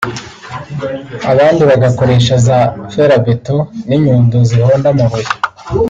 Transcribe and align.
abandi 1.31 1.61
bagakoresha 1.69 2.35
za 2.47 2.57
ferabeto 2.93 3.57
n’inyundo 3.87 4.37
zihonda 4.49 4.87
amabuye 4.95 5.29